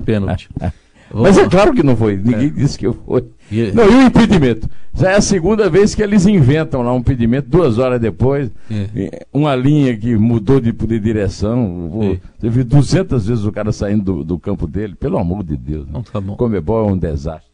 [0.04, 0.50] Pênalti.
[1.14, 2.18] Mas é claro que não foi.
[2.18, 2.50] Ninguém é.
[2.50, 3.24] disse que eu fui.
[3.52, 3.72] E...
[3.72, 4.70] Não, e o impedimento?
[4.94, 9.26] Já é a segunda vez que eles inventam lá um impedimento, duas horas depois, é.
[9.32, 12.20] uma linha que mudou de, de direção.
[12.44, 12.50] É.
[12.50, 14.96] Viu 200 vezes o cara saindo do, do campo dele.
[14.96, 15.86] Pelo amor de Deus.
[15.86, 15.94] Né?
[15.94, 16.36] Não, tá bom.
[16.36, 17.50] Comebol é um desastre.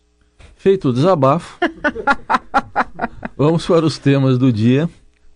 [0.55, 1.59] Feito o desabafo,
[3.37, 4.89] vamos para os temas do dia.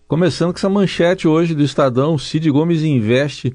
[0.08, 3.54] Começando com essa manchete hoje do Estadão, Cid Gomes investe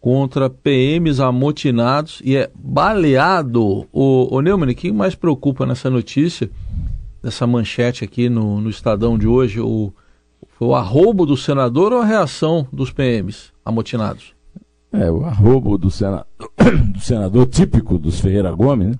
[0.00, 3.86] contra PMs amotinados e é baleado.
[3.92, 6.50] O, o Neumann, mais preocupa nessa notícia,
[7.22, 9.92] nessa manchete aqui no, no Estadão de hoje, o,
[10.46, 14.34] foi o arrobo do senador ou a reação dos PMs amotinados?
[14.92, 16.26] É, o arrobo do senador,
[16.92, 18.94] do senador típico dos Ferreira Gomes, né?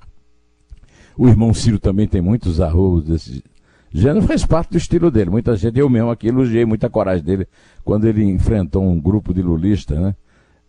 [1.17, 3.43] O irmão Ciro também tem muitos arrobos desse
[3.91, 5.31] gênero, faz parte do estilo dele.
[5.31, 7.49] Muita gente, eu mesmo aqui elogiei muita coragem dele
[7.83, 10.15] quando ele enfrentou um grupo de lulistas, né?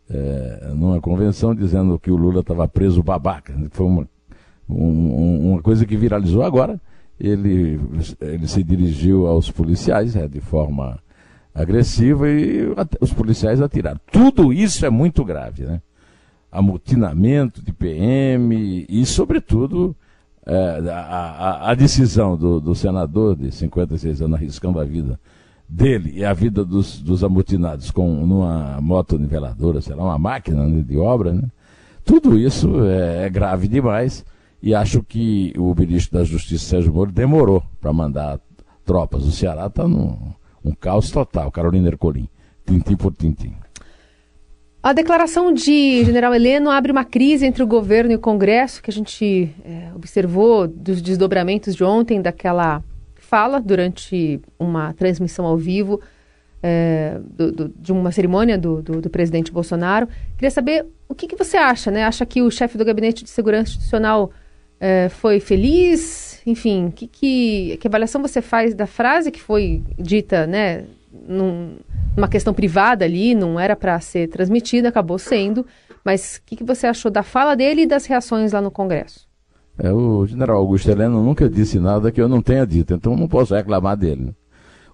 [0.09, 3.53] É, numa convenção dizendo que o Lula estava preso babaca.
[3.72, 4.08] Foi uma,
[4.69, 6.80] um, uma coisa que viralizou agora.
[7.19, 7.80] Ele,
[8.22, 10.99] ele se dirigiu aos policiais é, de forma
[11.53, 12.67] agressiva e
[13.02, 13.99] os policiais atiraram.
[14.11, 15.81] Tudo isso é muito grave, né?
[16.52, 19.95] Amotinamento de PM e, sobretudo,
[20.45, 25.20] é, a, a, a, decisão do, do senador de 56 anos arriscando a vida
[25.67, 30.66] dele e a vida dos, dos amotinados com numa moto niveladora, sei lá, uma máquina
[30.66, 31.44] né, de obra, né?
[32.05, 34.23] Tudo isso é, é, grave demais
[34.64, 38.39] e acho que o ministro da Justiça, Sérgio Moro, demorou para mandar
[38.86, 39.26] tropas.
[39.26, 40.17] O Ceará está num
[40.64, 41.52] um caos total.
[41.52, 42.30] Carolina Ercolim,
[42.66, 43.54] tintim por tintim.
[44.82, 48.89] A declaração de General Heleno abre uma crise entre o governo e o Congresso, que
[48.89, 52.82] a gente é, observou dos desdobramentos de ontem, daquela
[53.27, 55.99] fala durante uma transmissão ao vivo
[56.64, 60.08] é, do, do, de uma cerimônia do, do, presidente Bolsonaro.
[60.36, 62.04] Queria saber o que, que, você acha, né?
[62.05, 64.32] Acha que o chefe do Gabinete de Segurança Institucional
[64.80, 66.42] é, foi feliz?
[66.45, 70.86] Enfim, que, que, que, avaliação você faz da frase que foi dita, né?
[71.27, 71.76] Num,
[72.15, 75.65] numa questão privada ali, não era para ser transmitida, acabou sendo.
[76.04, 79.27] Mas o que, que você achou da fala dele e das reações lá no Congresso?
[79.77, 83.27] É, o general Augusto Heleno nunca disse nada que eu não tenha dito, então não
[83.27, 84.33] posso reclamar dele.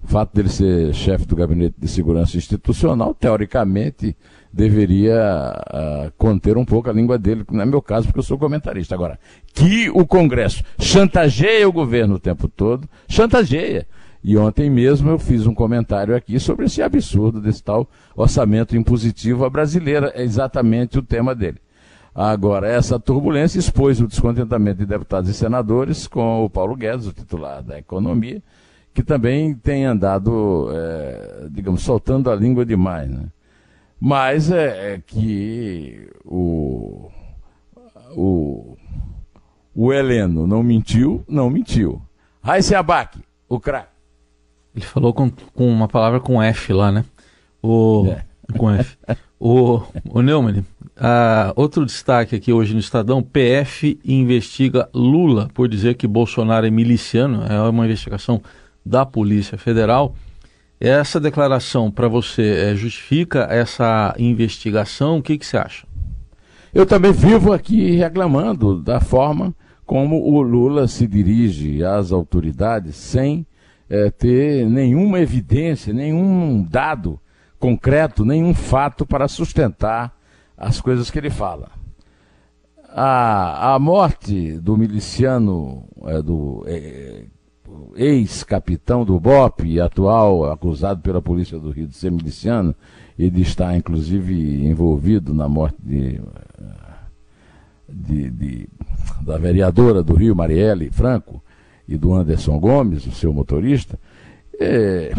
[0.03, 4.15] O fato dele ser chefe do Gabinete de Segurança Institucional, teoricamente,
[4.51, 8.23] deveria uh, conter um pouco a língua dele, que não é meu caso, porque eu
[8.23, 8.93] sou comentarista.
[8.93, 9.17] Agora,
[9.53, 13.87] que o Congresso chantageia o governo o tempo todo, chantageia.
[14.21, 19.45] E ontem mesmo eu fiz um comentário aqui sobre esse absurdo desse tal orçamento impositivo
[19.45, 21.62] à brasileira, é exatamente o tema dele.
[22.15, 27.13] Agora, essa turbulência expôs o descontentamento de deputados e senadores com o Paulo Guedes, o
[27.13, 28.41] titular da Economia,
[28.93, 33.09] que também tem andado, é, digamos, soltando a língua demais.
[33.09, 33.25] Né?
[33.99, 37.09] Mas é, é que o,
[38.15, 38.77] o,
[39.73, 41.99] o Heleno não mentiu, não mentiu.
[42.43, 43.17] Raíssa Abac,
[43.49, 43.93] o craque.
[44.75, 47.05] Ele falou com, com uma palavra com F lá, né?
[47.61, 48.25] O, é.
[48.57, 48.97] Com F.
[49.39, 50.63] o, o Neumann,
[50.95, 56.69] Uh, outro destaque aqui hoje no Estadão: PF investiga Lula por dizer que Bolsonaro é
[56.69, 57.43] miliciano.
[57.49, 58.41] É uma investigação
[58.85, 60.15] da Polícia Federal.
[60.79, 65.17] Essa declaração para você é, justifica essa investigação?
[65.17, 65.87] O que, que você acha?
[66.73, 73.47] Eu também vivo aqui reclamando da forma como o Lula se dirige às autoridades sem
[73.89, 77.19] é, ter nenhuma evidência, nenhum dado
[77.63, 80.13] concreto, nenhum fato para sustentar
[80.57, 81.71] as coisas que ele fala.
[82.89, 87.23] A, a morte do miliciano, é, do é,
[87.95, 92.75] ex-capitão do BOP atual acusado pela polícia do Rio de ser miliciano
[93.17, 96.19] e de estar inclusive envolvido na morte de,
[97.87, 98.69] de, de
[99.21, 101.41] da vereadora do Rio, Marielle Franco,
[101.87, 103.97] e do Anderson Gomes, o seu motorista,
[104.59, 105.13] é,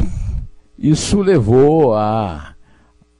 [0.91, 2.55] isso levou a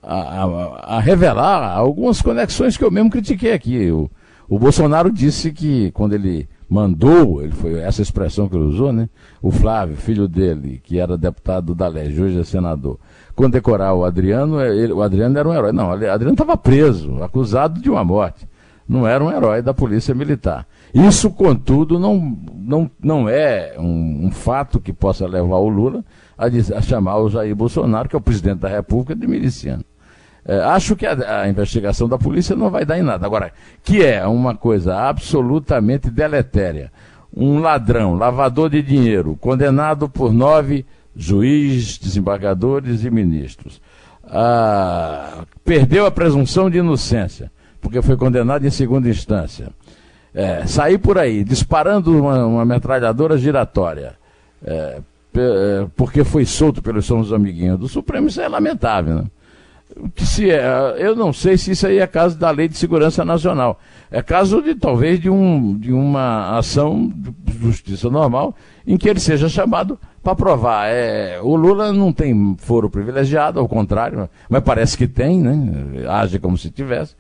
[0.03, 3.91] a, a, a, revelar algumas conexões que eu mesmo critiquei aqui.
[3.91, 4.11] O,
[4.47, 9.09] o Bolsonaro disse que quando ele mandou, ele foi essa expressão que ele usou, né?
[9.41, 12.99] O Flávio, filho dele, que era deputado da LEG, hoje é senador,
[13.35, 15.73] condecorar o Adriano, ele, o Adriano era um herói.
[15.73, 18.47] Não, o Adriano estava preso, acusado de uma morte.
[18.87, 20.67] Não era um herói da Polícia Militar.
[20.95, 26.05] Isso, contudo, não, não, não é um, um fato que possa levar o Lula
[26.39, 29.85] a, a, chamar o Jair Bolsonaro, que é o presidente da República, de miliciano.
[30.45, 33.27] É, acho que a, a, investigação da polícia não vai dar em nada.
[33.27, 33.53] Agora,
[33.83, 36.93] que é uma coisa absolutamente deletéria.
[37.37, 40.87] Um ladrão, lavador de dinheiro, condenado por nove
[41.17, 43.81] juízes, desembargadores e ministros.
[44.25, 47.51] Ah, perdeu a presunção de inocência,
[47.81, 49.73] porque foi condenado em segunda instância
[50.35, 54.15] é, sair por aí disparando uma, uma metralhadora giratória,
[54.65, 55.01] é,
[55.37, 59.17] é, porque foi solto pelos sons amiguinhos do Supremo, isso é lamentável.
[59.17, 59.25] Né?
[60.17, 63.79] Se é, eu não sei se isso aí é caso da Lei de Segurança Nacional.
[64.11, 69.21] É caso de talvez de, um, de uma ação de justiça normal em que ele
[69.21, 70.89] seja chamado para provar.
[70.89, 76.09] É, o Lula não tem foro privilegiado, ao contrário, mas parece que tem, né?
[76.09, 77.15] Age como se tivesse.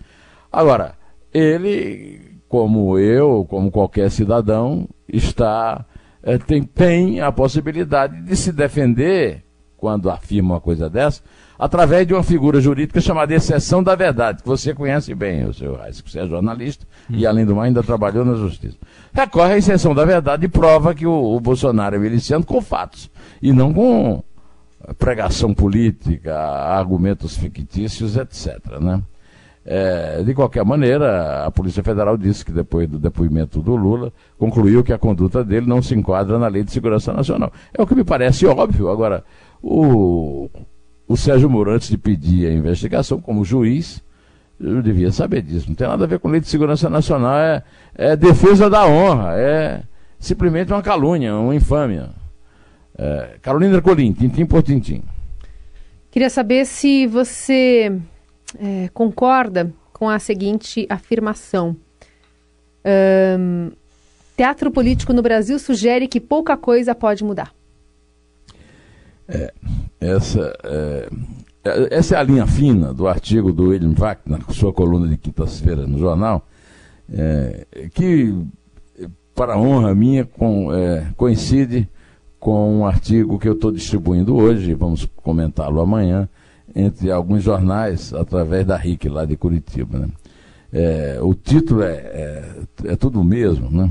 [0.52, 0.94] Agora,
[1.32, 5.84] ele como eu, como qualquer cidadão, está
[6.22, 9.42] é, tem, tem a possibilidade de se defender
[9.76, 11.20] quando afirma uma coisa dessa,
[11.58, 15.74] através de uma figura jurídica chamada exceção da verdade, que você conhece bem, o seu
[15.74, 17.16] Reis, que você é jornalista hum.
[17.16, 18.76] e, além do mais, ainda trabalhou na justiça.
[19.12, 23.10] Recorre à exceção da verdade e prova que o, o Bolsonaro é miliciano com fatos,
[23.42, 24.22] e não com
[24.96, 28.78] pregação política, argumentos fictícios, etc.
[28.80, 29.02] Né?
[29.66, 34.84] É, de qualquer maneira, a Polícia Federal disse que depois do depoimento do Lula, concluiu
[34.84, 37.50] que a conduta dele não se enquadra na Lei de Segurança Nacional.
[37.72, 38.90] É o que me parece óbvio.
[38.90, 39.24] Agora,
[39.62, 40.50] o,
[41.08, 44.02] o Sérgio Moro, antes de pedir a investigação, como juiz,
[44.60, 45.66] eu devia saber disso.
[45.68, 47.62] Não tem nada a ver com Lei de Segurança Nacional, é,
[47.94, 49.82] é defesa da honra, é
[50.18, 52.10] simplesmente uma calúnia, uma infâmia.
[52.98, 55.02] É, Carolina Ercolim, tintim por tintim.
[56.10, 57.98] Queria saber se você
[58.58, 61.76] é, concorda com a seguinte afirmação.
[62.84, 63.70] Um,
[64.36, 67.54] teatro político no Brasil sugere que pouca coisa pode mudar.
[69.26, 69.52] É,
[70.00, 71.08] essa, é,
[71.64, 73.94] é essa é a linha fina do artigo do William
[74.26, 76.46] na sua coluna de quinta-feira no jornal,
[77.10, 78.36] é, que,
[79.34, 81.88] para honra minha, com, é, coincide
[82.38, 86.28] com um artigo que eu estou distribuindo hoje, vamos comentá-lo amanhã,
[86.74, 89.98] entre alguns jornais através da RIC lá de Curitiba.
[89.98, 90.08] Né?
[90.72, 92.44] É, o título é, é,
[92.86, 93.70] é, tudo o mesmo.
[93.70, 93.90] Né?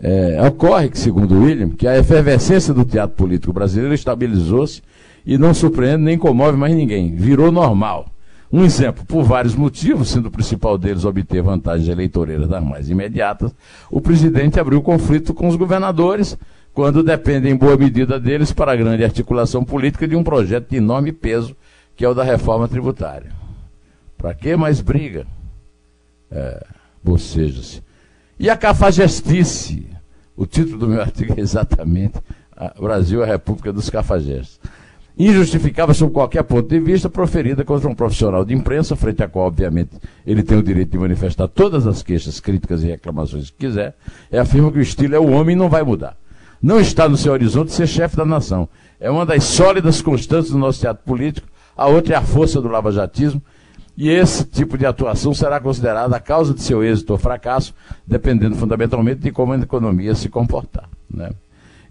[0.00, 4.82] É, ocorre que, segundo William, que a efervescência do teatro político brasileiro estabilizou-se
[5.24, 7.14] e não surpreende nem comove mais ninguém.
[7.14, 8.06] Virou normal.
[8.50, 13.54] Um exemplo, por vários motivos, sendo o principal deles obter vantagens eleitoreiras das mais imediatas,
[13.90, 16.36] o presidente abriu conflito com os governadores,
[16.72, 20.76] quando depende em boa medida deles para a grande articulação política de um projeto de
[20.76, 21.54] enorme peso
[21.98, 23.32] que é o da reforma tributária.
[24.16, 25.26] Para que mais briga?
[26.30, 26.64] É,
[27.02, 27.82] boceja-se.
[28.38, 29.86] E a cafajestice?
[30.36, 32.18] O título do meu artigo é exatamente
[32.78, 34.60] o Brasil é a República dos Cafajestes.
[35.16, 39.46] Injustificável sob qualquer ponto de vista, proferida contra um profissional de imprensa, frente a qual,
[39.46, 39.90] obviamente,
[40.24, 43.96] ele tem o direito de manifestar todas as queixas, críticas e reclamações que quiser,
[44.30, 46.16] é afirma que o estilo é o homem e não vai mudar.
[46.62, 48.68] Não está no seu horizonte ser chefe da nação.
[49.00, 52.66] É uma das sólidas constantes do nosso teatro político, a outra é a força do
[52.66, 53.40] lavajatismo,
[53.96, 57.72] e esse tipo de atuação será considerada a causa de seu êxito ou fracasso,
[58.04, 60.88] dependendo fundamentalmente de como a economia se comportar.
[61.08, 61.30] Né?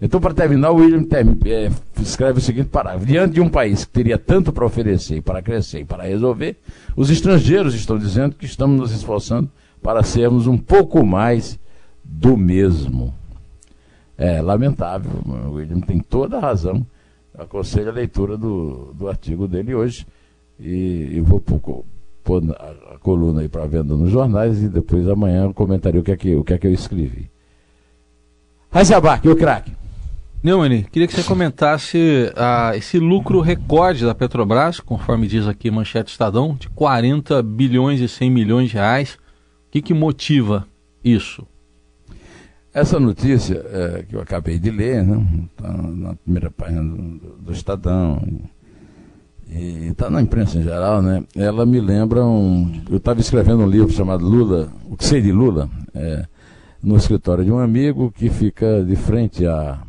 [0.00, 1.04] Então, para terminar, o William
[1.46, 5.42] é, escreve o seguinte parágrafo: Diante de um país que teria tanto para oferecer, para
[5.42, 6.56] crescer e para resolver,
[6.94, 9.50] os estrangeiros estão dizendo que estamos nos esforçando
[9.82, 11.58] para sermos um pouco mais
[12.04, 13.12] do mesmo.
[14.16, 16.86] É lamentável, o William tem toda a razão
[17.38, 20.06] aconselho a leitura do, do artigo dele hoje.
[20.58, 21.84] E, e vou pôr,
[22.24, 26.04] pôr a, a, coluna aí para venda nos jornais e depois amanhã eu comentarei o
[26.04, 27.30] que é que, o que, é que eu escrevi.
[28.70, 29.72] Razabac, o craque.
[30.42, 36.12] Neumann, queria que você comentasse ah, esse lucro recorde da Petrobras, conforme diz aqui Manchete
[36.12, 39.14] Estadão, de 40 bilhões e 100 milhões de reais.
[39.14, 40.66] O que, que motiva
[41.02, 41.44] isso?
[42.72, 47.52] Essa notícia é, que eu acabei de ler, né, tá na primeira página do, do
[47.52, 48.20] Estadão,
[49.48, 52.82] e está na imprensa em geral, né, ela me lembra um.
[52.90, 56.26] Eu estava escrevendo um livro chamado Lula, O que sei de Lula, é,
[56.82, 59.82] no escritório de um amigo que fica de frente à,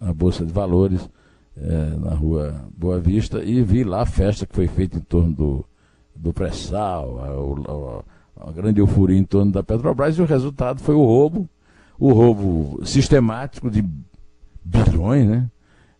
[0.00, 1.08] à Bolsa de Valores,
[1.56, 5.32] é, na rua Boa Vista, e vi lá a festa que foi feita em torno
[5.32, 5.64] do,
[6.14, 11.48] do pré-sal, a, grande euforia em torno da Petrobras, e o resultado foi o roubo,
[11.98, 13.84] o roubo sistemático de
[14.64, 15.50] bilhões, né?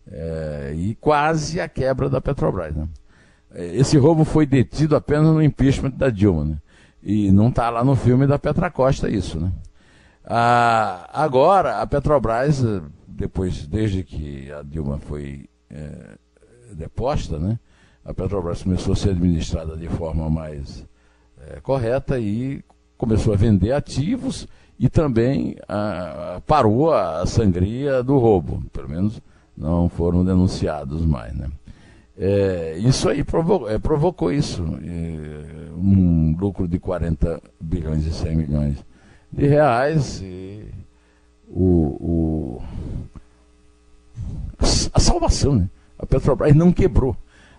[0.05, 2.75] É, e quase a quebra da Petrobras.
[2.75, 2.87] Né?
[3.53, 6.57] É, esse roubo foi detido apenas no impeachment da Dilma, né?
[7.01, 9.51] E não está lá no filme da Petra Costa isso, né?
[10.25, 12.63] Ah, agora, a Petrobras,
[13.07, 16.17] depois, desde que a Dilma foi é,
[16.73, 17.59] deposta, né?
[18.05, 20.85] A Petrobras começou a ser administrada de forma mais
[21.47, 22.63] é, correta e
[22.97, 24.47] começou a vender ativos
[24.79, 29.21] e também ah, parou a sangria do roubo, pelo menos
[29.55, 31.49] não foram denunciados mais, né?
[32.17, 38.35] É, isso aí provocou, é, provocou isso, é, um lucro de 40 bilhões e 100
[38.35, 38.85] milhões
[39.31, 40.63] de reais e
[41.49, 42.61] o, o,
[44.93, 45.69] a salvação, né?
[45.97, 47.15] A Petrobras não quebrou.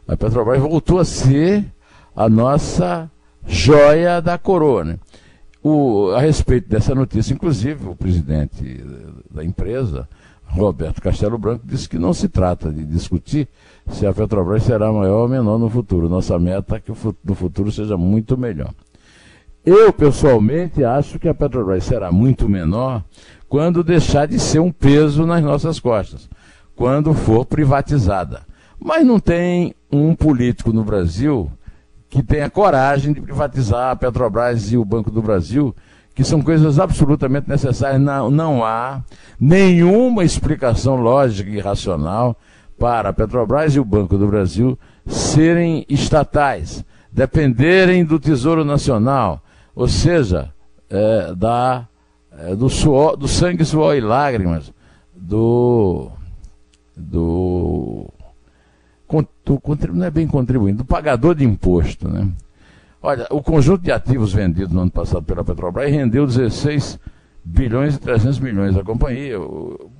[0.07, 1.65] A Petrobras voltou a ser
[2.15, 3.11] a nossa
[3.47, 4.85] joia da coroa.
[4.85, 4.99] Né?
[5.67, 8.85] O, a respeito dessa notícia, inclusive, o presidente
[9.31, 10.07] da empresa,
[10.45, 13.49] Roberto Castelo Branco, disse que não se trata de discutir
[13.89, 16.07] se a Petrobras será maior ou menor no futuro.
[16.07, 16.93] Nossa meta é que
[17.25, 18.75] no futuro seja muito melhor.
[19.65, 23.03] Eu, pessoalmente, acho que a Petrobras será muito menor
[23.49, 26.29] quando deixar de ser um peso nas nossas costas,
[26.77, 28.43] quando for privatizada.
[28.79, 31.51] Mas não tem um político no Brasil
[32.15, 35.75] que tenha coragem de privatizar a Petrobras e o Banco do Brasil
[36.15, 38.01] que são coisas absolutamente necessárias.
[38.01, 39.03] Não, não há
[39.39, 42.37] nenhuma explicação lógica e racional
[42.79, 49.43] para a Petrobras e o Banco do Brasil serem estatais, dependerem do Tesouro Nacional,
[49.75, 50.53] ou seja,
[50.89, 51.89] é, da,
[52.39, 54.73] é, do, suor, do sangue, suor e lágrimas
[55.13, 56.13] do,
[56.97, 58.09] do,
[59.23, 59.61] do,
[59.93, 62.29] não é bem contribuinte, do pagador de imposto, né?
[63.03, 66.99] Olha, o conjunto de ativos vendidos no ano passado pela Petrobras rendeu 16
[67.45, 69.39] bilhões e 300 milhões à companhia.
[69.39, 69.91] O,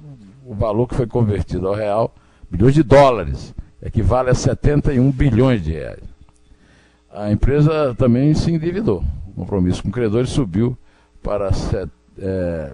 [0.47, 2.15] o valor que foi convertido ao real,
[2.51, 6.03] bilhões de dólares, equivale a 71 bilhões de reais.
[7.13, 9.05] A empresa também se endividou.
[9.29, 10.77] O compromisso com credores subiu
[11.23, 12.73] para set, é,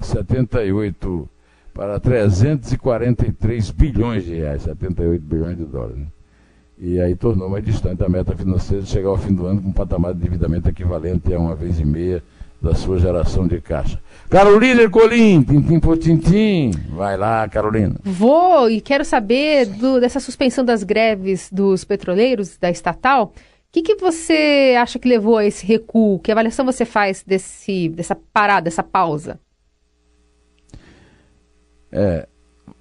[0.00, 1.28] 78
[1.76, 5.98] para 343 bilhões de reais, 78 bilhões de dólares.
[5.98, 6.06] Né?
[6.78, 9.68] e aí tornou mais distante a meta financeira de chegar ao fim do ano com
[9.68, 12.22] um patamar de endividamento equivalente a uma vez e meia
[12.60, 14.00] da sua geração de caixa.
[14.28, 16.72] Carolina Ercolim, tintim por tintim.
[16.90, 17.96] Vai lá, Carolina.
[18.02, 23.26] Vou e quero saber do, dessa suspensão das greves dos petroleiros, da estatal.
[23.26, 23.32] O
[23.72, 26.18] que, que você acha que levou a esse recuo?
[26.18, 29.38] Que avaliação você faz desse, dessa parada, dessa pausa?
[31.90, 32.26] É,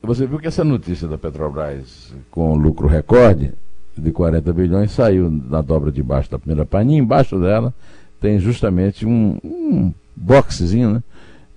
[0.02, 3.54] você viu que essa notícia da Petrobras com lucro recorde
[3.98, 6.94] de 40 bilhões saiu na dobra de baixo da primeira página.
[6.94, 7.74] Embaixo dela
[8.20, 11.04] tem justamente um, um boxezinho, né?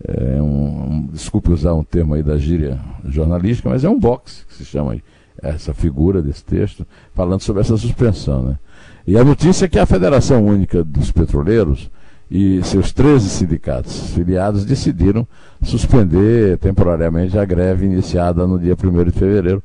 [0.06, 4.44] É um, um, desculpe usar um termo aí da gíria jornalística, mas é um box
[4.46, 5.02] que se chama aí,
[5.42, 8.42] essa figura desse texto, falando sobre essa suspensão.
[8.44, 8.58] Né?
[9.06, 11.90] E a notícia é que a Federação Única dos Petroleiros
[12.30, 15.26] e seus 13 sindicatos filiados decidiram
[15.62, 19.62] suspender temporariamente a greve iniciada no dia 1 de fevereiro,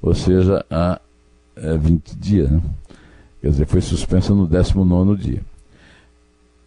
[0.00, 0.64] ou seja,
[1.56, 2.60] é, 20 dias, né?
[3.40, 5.42] quer dizer, foi suspensa no 19 dia.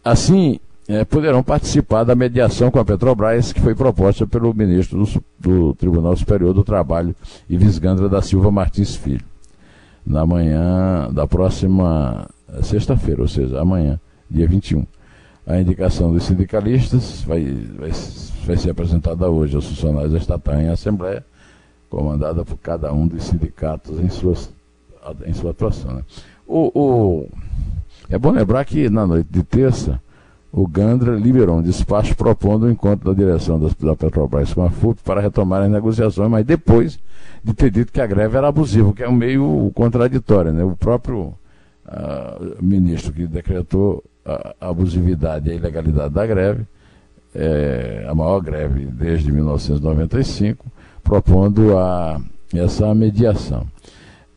[0.04, 5.24] Assim, é, poderão participar da mediação com a Petrobras, que foi proposta pelo ministro do,
[5.38, 7.14] do Tribunal Superior do Trabalho,
[7.48, 9.24] Ives Gandra da Silva Martins Filho,
[10.06, 14.86] na manhã da próxima é, sexta-feira, ou seja, amanhã, dia 21.
[15.46, 17.44] A indicação dos sindicalistas vai,
[17.78, 17.90] vai,
[18.44, 21.24] vai ser apresentada hoje aos funcionários da estatal em assembleia,
[21.88, 24.52] comandada por cada um dos sindicatos em suas
[25.26, 25.94] em sua atuação.
[25.94, 26.02] Né?
[26.46, 27.28] O, o,
[28.08, 30.00] é bom lembrar que na noite de terça,
[30.52, 34.70] o Gandra liberou um despacho propondo o encontro da direção da, da Petrobras com a
[34.70, 36.98] FUP para retomar as negociações, mas depois
[37.42, 40.52] de ter dito que a greve era abusiva, que é um meio contraditório.
[40.52, 40.64] Né?
[40.64, 41.34] O próprio
[41.86, 44.02] uh, ministro que decretou
[44.60, 46.64] abusividade e a ilegalidade da greve,
[47.34, 50.66] é, a maior greve desde 1995,
[51.02, 52.20] propondo a,
[52.54, 53.66] essa mediação.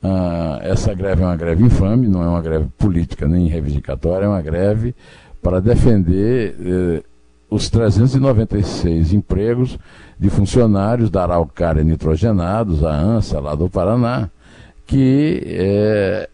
[0.04, 4.28] Ah, essa greve é uma greve infame, não é uma greve política nem reivindicatória, é
[4.28, 4.94] uma greve
[5.42, 7.04] para defender eh,
[7.50, 9.78] os 396 empregos
[10.20, 14.30] de funcionários da Araucária Nitrogenados, a ANSA, lá do Paraná,
[14.86, 16.30] que eh,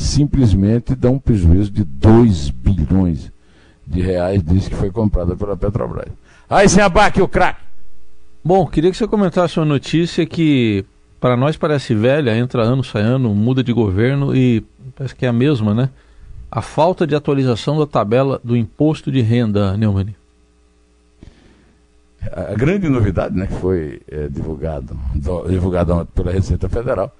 [0.00, 3.30] simplesmente dão um prejuízo de 2 bilhões
[3.86, 6.10] de reais, diz que foi comprada pela Petrobras.
[6.48, 7.60] Aí, sem abaque, o craque!
[8.42, 10.84] Bom, queria que você comentasse uma notícia que
[11.20, 14.64] para nós parece velha, entra ano, sai ano, muda de governo e
[14.96, 15.90] parece que é a mesma, né?
[16.50, 20.14] A falta de atualização da tabela do imposto de renda, Neumann.
[22.32, 24.98] A grande novidade, né, que foi é, divulgado,
[25.48, 27.14] divulgada pela Receita Federal,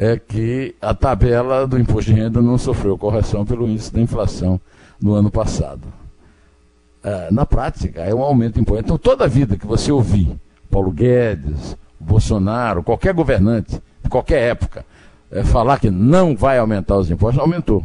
[0.00, 4.58] é que a tabela do imposto de renda não sofreu correção pelo índice da inflação
[4.98, 5.82] no ano passado.
[7.04, 8.86] É, na prática, é um aumento importante.
[8.86, 10.34] Então, toda a vida que você ouvir
[10.70, 14.86] Paulo Guedes, Bolsonaro, qualquer governante, de qualquer época,
[15.30, 17.84] é, falar que não vai aumentar os impostos, aumentou.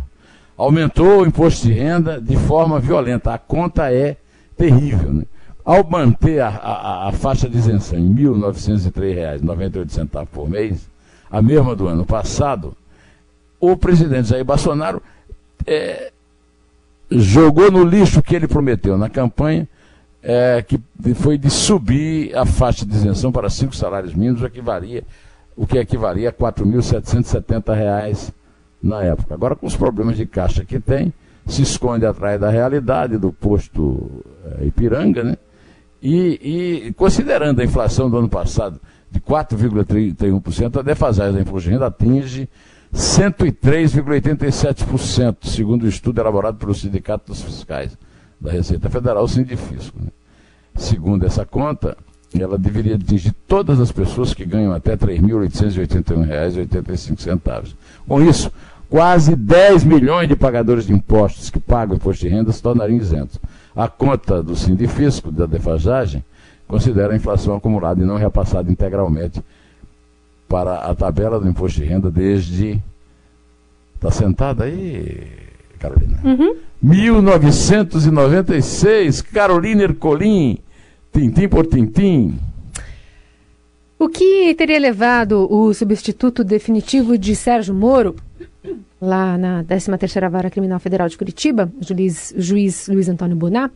[0.56, 3.34] Aumentou o imposto de renda de forma violenta.
[3.34, 4.16] A conta é
[4.56, 5.12] terrível.
[5.12, 5.26] Né?
[5.66, 10.95] Ao manter a, a, a faixa de isenção em R$ 1.903,98 por mês,
[11.30, 12.76] a mesma do ano passado,
[13.60, 15.02] o presidente Jair Bolsonaro
[15.66, 16.12] é,
[17.10, 19.68] jogou no lixo que ele prometeu na campanha,
[20.22, 20.80] é, que
[21.16, 25.04] foi de subir a faixa de isenção para cinco salários mínimos, o que, varia,
[25.56, 28.34] o que equivalia a R$ 4.770
[28.82, 29.34] na época.
[29.34, 31.14] Agora, com os problemas de caixa que tem,
[31.48, 34.24] se esconde atrás da realidade do posto
[34.60, 35.38] é, Ipiranga, né?
[36.08, 41.74] E, e, considerando a inflação do ano passado de 4,31%, a defasagem da imposto de
[41.74, 42.48] renda atinge
[42.94, 47.98] 103,87%, segundo o estudo elaborado pelo Sindicato dos Fiscais
[48.40, 49.98] da Receita Federal, Sindifisco.
[50.00, 50.10] Né?
[50.76, 51.98] Segundo essa conta,
[52.40, 57.74] ela deveria atingir todas as pessoas que ganham até R$ 3.881,85.
[58.08, 58.52] Com isso,
[58.88, 63.40] quase 10 milhões de pagadores de impostos que pagam imposto de renda se tornariam isentos.
[63.76, 66.24] A conta do Sindifisco, da defasagem,
[66.68, 69.40] considera a inflação acumulada e não repassada integralmente
[70.48, 72.82] para a tabela do imposto de renda desde.
[73.96, 75.28] Está sentada aí,
[75.80, 76.20] Carolina?
[76.24, 76.56] Uhum.
[76.82, 80.58] 1996, Carolina Ercolim,
[81.12, 82.40] tintim por tintim.
[83.98, 88.16] O que teria levado o substituto definitivo de Sérgio Moro,
[89.06, 93.72] lá na 13ª Vara Criminal Federal de Curitiba, o juiz, juiz Luiz Antônio Bonar,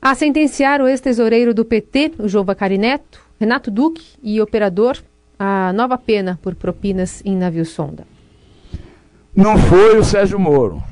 [0.00, 4.98] a sentenciar o ex-tesoureiro do PT, o João Vacari Neto, Renato Duque e operador
[5.38, 8.06] a nova pena por propinas em navio sonda?
[9.34, 10.82] Não foi o Sérgio Moro.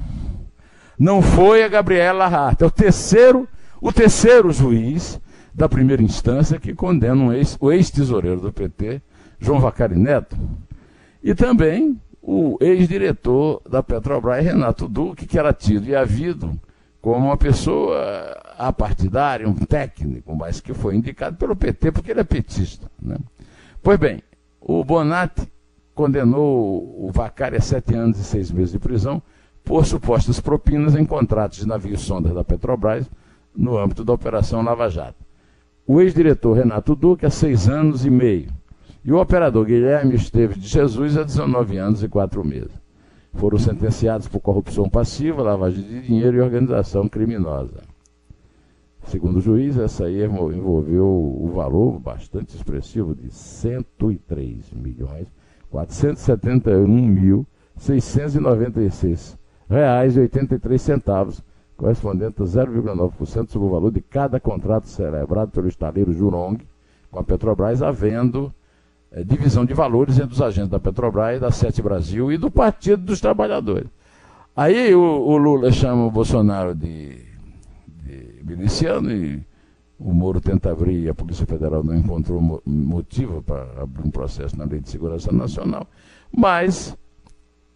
[0.98, 2.60] Não foi a Gabriela Hart.
[2.60, 3.48] É o terceiro,
[3.80, 5.18] o terceiro juiz
[5.54, 9.00] da primeira instância que condena um ex, o ex-tesoureiro do PT,
[9.38, 10.36] João Vacari Neto,
[11.22, 16.58] e também o ex-diretor da Petrobras, Renato Duque, que era tido e havido
[17.02, 22.24] como uma pessoa apartidária, um técnico, mas que foi indicado pelo PT porque ele é
[22.24, 22.90] petista.
[23.00, 23.18] Né?
[23.82, 24.22] Pois bem,
[24.58, 25.46] o Bonatti
[25.94, 29.22] condenou o Vacari a sete anos e seis meses de prisão
[29.62, 33.06] por supostas propinas em contratos de navios sondas da Petrobras
[33.54, 35.22] no âmbito da Operação Lava Jato.
[35.86, 38.48] O ex-diretor Renato Duque a seis anos e meio.
[39.04, 42.72] E o operador Guilherme Esteves de Jesus a 19 anos e quatro meses.
[43.34, 47.82] Foram sentenciados por corrupção passiva, lavagem de dinheiro e organização criminosa.
[49.02, 55.26] Segundo o juiz, essa aí envolveu o valor bastante expressivo de 103 milhões
[55.70, 59.36] 471 mil 696
[59.68, 61.42] reais e 83 centavos,
[61.76, 66.58] correspondente a 0,9% sobre o valor de cada contrato celebrado pelo estaleiro Jurong
[67.10, 68.54] com a Petrobras, havendo
[69.22, 73.20] divisão de valores entre os agentes da Petrobras, da Sete Brasil e do Partido dos
[73.20, 73.88] Trabalhadores.
[74.56, 77.34] Aí o, o Lula chama o Bolsonaro de
[78.44, 79.42] miliciano e
[79.98, 84.64] o Moro tenta abrir a Polícia Federal não encontrou motivo para abrir um processo na
[84.64, 85.88] Lei de Segurança Nacional,
[86.30, 86.96] mas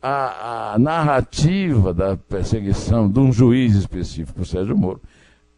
[0.03, 5.01] a, a narrativa da perseguição de um juiz específico, o Sérgio Moro,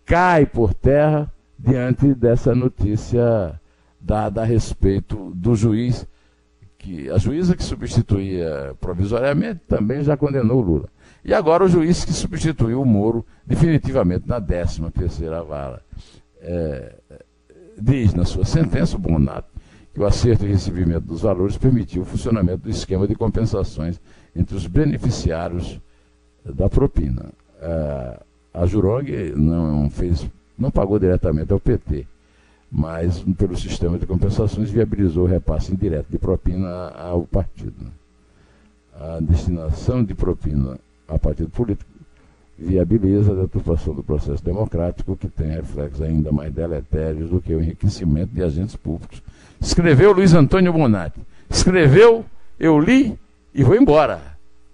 [0.04, 3.59] cai por terra diante dessa notícia
[4.00, 6.06] dada a respeito do juiz,
[6.78, 10.88] que a juíza que substituía provisoriamente também já condenou o Lula.
[11.22, 15.82] E agora o juiz que substituiu o Moro definitivamente na 13 terceira vara.
[16.40, 16.94] É,
[17.78, 19.48] diz na sua sentença, o Bonato,
[19.92, 24.00] que o acerto e recebimento dos valores permitiu o funcionamento do esquema de compensações
[24.34, 25.78] entre os beneficiários
[26.44, 27.26] da propina.
[27.60, 28.20] É,
[28.54, 30.26] a Jurong não fez,
[30.58, 32.06] não pagou diretamente ao PT,
[32.70, 37.90] mas pelo sistema de compensações viabilizou o repasse indireto de propina ao partido.
[38.94, 40.78] A destinação de propina
[41.08, 41.90] a partido político
[42.56, 47.60] viabiliza a deturpação do processo democrático, que tem reflexos ainda mais deletérios do que o
[47.60, 49.22] enriquecimento de agentes públicos.
[49.58, 51.20] Escreveu Luiz Antônio Bonatti.
[51.48, 52.24] Escreveu,
[52.58, 53.18] eu li
[53.54, 54.20] e vou embora.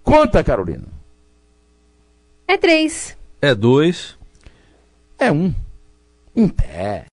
[0.03, 0.83] Conta, Carolina.
[2.47, 3.17] É três.
[3.41, 4.17] É dois.
[5.17, 5.53] É um.
[6.35, 7.05] Em pé.